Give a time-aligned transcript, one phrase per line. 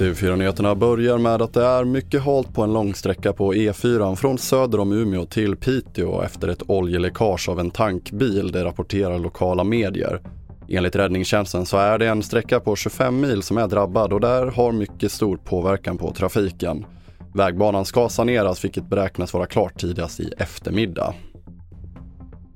[0.00, 4.80] TV4-nyheterna börjar med att det är mycket halt på en långsträcka på E4 från söder
[4.80, 10.20] om Umeå till Piteå efter ett oljeläckage av en tankbil, det rapporterar lokala medier.
[10.68, 14.46] Enligt räddningstjänsten så är det en sträcka på 25 mil som är drabbad och där
[14.46, 16.86] har mycket stor påverkan på trafiken.
[17.34, 21.14] Vägbanan ska saneras vilket beräknas vara klart tidigast i eftermiddag.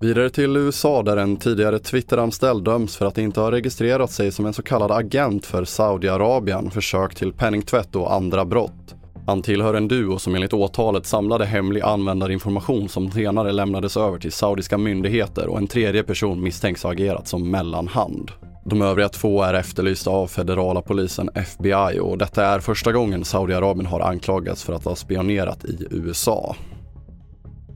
[0.00, 4.46] Vidare till USA där en tidigare Twitter-anställd döms för att inte ha registrerat sig som
[4.46, 8.94] en så kallad agent för Saudiarabien, försök till penningtvätt och andra brott.
[9.26, 14.32] Han tillhör en duo som enligt åtalet samlade hemlig användarinformation som senare lämnades över till
[14.32, 18.30] saudiska myndigheter och en tredje person misstänks ha agerat som mellanhand.
[18.64, 23.86] De övriga två är efterlysta av federala polisen FBI och detta är första gången Saudiarabien
[23.86, 26.56] har anklagats för att ha spionerat i USA.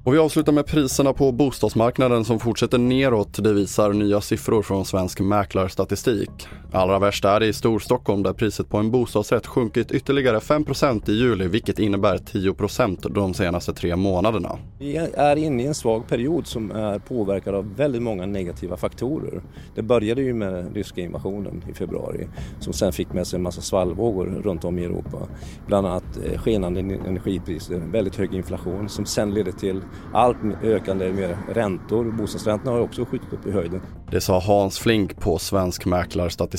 [0.09, 3.45] Och vi avslutar med priserna på bostadsmarknaden som fortsätter neråt.
[3.45, 6.31] Det visar nya siffror från Svensk Mäklarstatistik.
[6.73, 11.13] Allra värst är det i Storstockholm där priset på en bostadsrätt sjunkit ytterligare 5% i
[11.13, 14.59] juli vilket innebär 10% de senaste tre månaderna.
[14.79, 19.43] Vi är inne i en svag period som är påverkad av väldigt många negativa faktorer.
[19.75, 22.29] Det började ju med den ryska invasionen i februari
[22.61, 25.19] som sen fick med sig en massa svallvågor runt om i Europa.
[25.67, 29.81] Bland annat eh, skenande energipriser, väldigt hög inflation som sen ledde till
[30.13, 32.05] allt ökande med räntor.
[32.19, 33.81] Bostadsräntorna har också skjutit upp i höjden.
[34.11, 36.58] Det sa Hans Flink på Svensk Mäklarstatistik.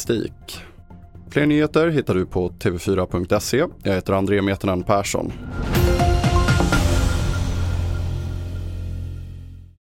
[1.30, 3.66] Fler nyheter hittar du på tv4.se.
[3.84, 5.32] Jag heter André Metenen Persson.